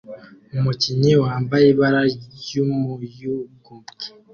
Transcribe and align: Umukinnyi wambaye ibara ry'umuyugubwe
Umukinnyi 0.57 1.13
wambaye 1.23 1.65
ibara 1.73 2.01
ry'umuyugubwe 2.35 4.05